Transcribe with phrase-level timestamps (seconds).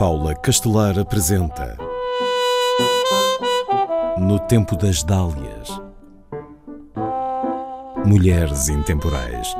[0.00, 1.76] Paula Castelar apresenta
[4.16, 5.68] No Tempo das Dálias
[8.06, 9.54] Mulheres Intemporais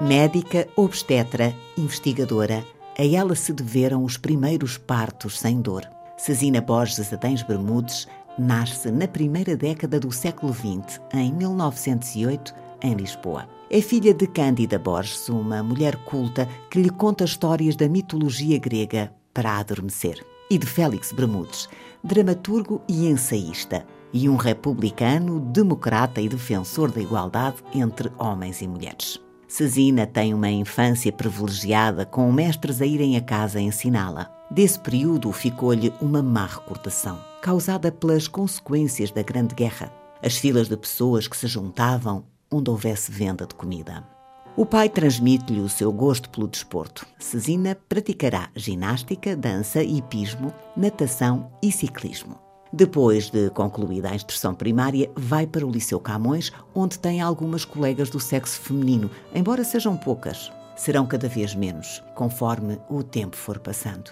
[0.00, 2.64] Médica, obstetra, investigadora,
[2.98, 5.86] a ela se deveram os primeiros partos sem dor.
[6.16, 13.48] Cesina Borges Adens Bermudes nasce na primeira década do século XX, em 1908, em Lisboa.
[13.70, 19.12] É filha de Cândida Borges, uma mulher culta que lhe conta histórias da mitologia grega
[19.32, 21.68] para adormecer, e de Félix Bermudes,
[22.04, 29.18] dramaturgo e ensaísta, e um republicano, democrata e defensor da igualdade entre homens e mulheres.
[29.48, 34.30] Cesina tem uma infância privilegiada, com mestres a irem a casa ensiná-la.
[34.50, 39.92] Desse período ficou-lhe uma má recordação, causada pelas consequências da Grande Guerra.
[40.22, 44.04] As filas de pessoas que se juntavam onde houvesse venda de comida.
[44.54, 47.06] O pai transmite-lhe o seu gosto pelo desporto.
[47.18, 52.38] Cesina praticará ginástica, dança, hipismo, natação e ciclismo.
[52.70, 58.10] Depois de concluída a instrução primária, vai para o Liceu Camões, onde tem algumas colegas
[58.10, 60.52] do sexo feminino, embora sejam poucas.
[60.76, 64.10] Serão cada vez menos, conforme o tempo for passando.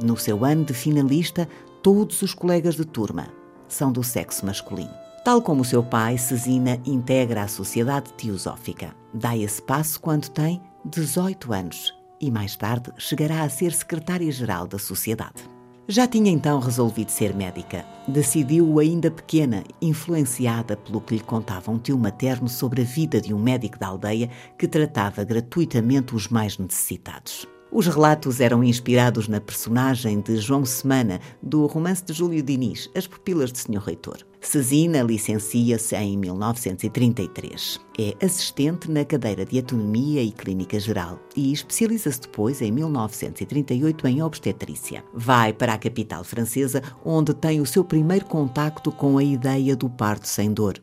[0.00, 1.48] No seu ano de finalista,
[1.82, 3.28] todos os colegas de turma
[3.68, 5.09] são do sexo masculino.
[5.30, 8.96] Tal como seu pai, Cesina integra a Sociedade Teosófica.
[9.14, 14.76] Dá esse passo quando tem 18 anos e mais tarde chegará a ser secretária-geral da
[14.76, 15.48] Sociedade.
[15.86, 17.86] Já tinha então resolvido ser médica.
[18.08, 23.32] Decidiu-o ainda pequena, influenciada pelo que lhe contava um tio materno sobre a vida de
[23.32, 27.46] um médico da aldeia que tratava gratuitamente os mais necessitados.
[27.72, 33.06] Os relatos eram inspirados na personagem de João Semana, do romance de Júlio Diniz, As
[33.06, 34.18] Pupilas de Senhor Reitor.
[34.42, 37.78] Cesina licencia-se em 1933.
[37.98, 44.22] É assistente na cadeira de Atonomia e Clínica Geral e especializa-se depois, em 1938, em
[44.22, 45.04] obstetrícia.
[45.12, 49.90] Vai para a capital francesa, onde tem o seu primeiro contacto com a ideia do
[49.90, 50.78] parto sem dor.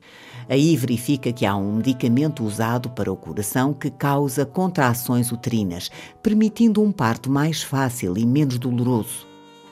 [0.47, 5.89] Aí verifica que há um medicamento usado para o coração que causa contrações uterinas,
[6.21, 9.27] permitindo um parto mais fácil e menos doloroso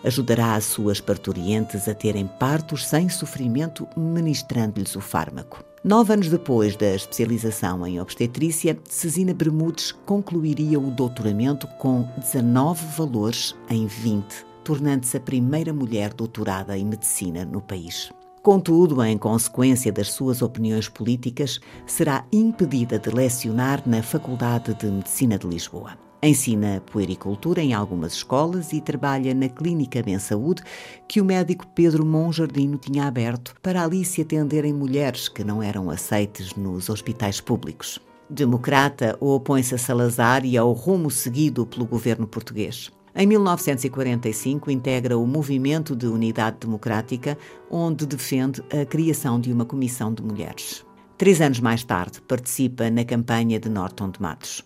[0.05, 5.63] ajudará as suas parturientes a terem partos sem sofrimento, ministrando-lhes o fármaco.
[5.83, 13.55] Nove anos depois da especialização em obstetrícia, Cesina Bermudes concluiria o doutoramento com 19 valores
[13.69, 18.11] em 20, tornando-se a primeira mulher doutorada em medicina no país.
[18.41, 25.37] Contudo, em consequência das suas opiniões políticas, será impedida de lecionar na Faculdade de Medicina
[25.37, 25.97] de Lisboa.
[26.27, 30.63] Ensina puericultura em algumas escolas e trabalha na Clínica Bem Saúde
[31.07, 35.87] que o médico Pedro Monjardino tinha aberto para ali se atenderem mulheres que não eram
[35.87, 37.99] aceites nos hospitais públicos.
[38.27, 42.91] Democrata, opõe-se a Salazar e ao rumo seguido pelo governo português.
[43.15, 47.37] Em 1945, integra o Movimento de Unidade Democrática,
[47.69, 50.83] onde defende a criação de uma comissão de mulheres.
[51.19, 54.65] Três anos mais tarde, participa na campanha de Norton de Matos.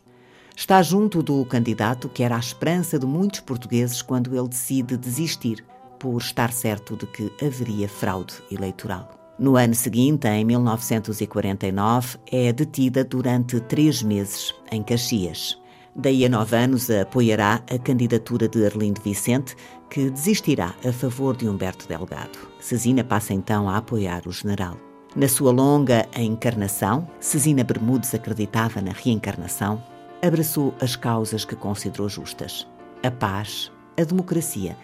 [0.60, 5.66] Está junto do candidato que era a esperança de muitos portugueses quando ele decide desistir,
[5.98, 9.10] por estar certo de que haveria fraude eleitoral.
[9.40, 15.58] No ano seguinte, em 1949, é detida durante três meses em Caxias.
[15.96, 19.56] Daí a nove anos apoiará a candidatura de Arlindo Vicente,
[19.90, 22.38] que desistirá a favor de Humberto Delgado.
[22.60, 24.78] Cesina passa então a apoiar o general.
[25.16, 29.82] Na sua longa encarnação, Cesina Bermudes acreditava na reencarnação
[30.22, 32.68] abraçou as causas que considerou justas:
[33.04, 34.76] a paz, a democracia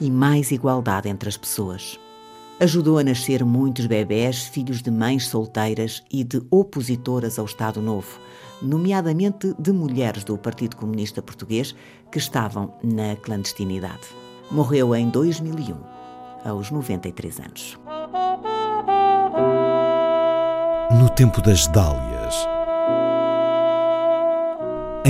[0.00, 1.98] e mais igualdade entre as pessoas.
[2.58, 8.20] Ajudou a nascer muitos bebés, filhos de mães solteiras e de opositoras ao Estado Novo,
[8.60, 11.74] nomeadamente de mulheres do Partido Comunista Português
[12.12, 14.08] que estavam na clandestinidade.
[14.50, 15.74] Morreu em 2001,
[16.44, 17.78] aos 93 anos.
[20.98, 22.09] No tempo das Dálias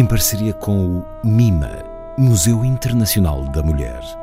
[0.00, 1.84] em parceria com o MIMA,
[2.16, 4.19] Museu Internacional da Mulher.